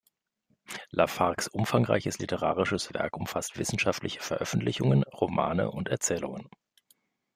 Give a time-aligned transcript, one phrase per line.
[0.89, 6.49] La Farges umfangreiches literarisches Werk umfasst wissenschaftliche Veröffentlichungen, Romane und Erzählungen.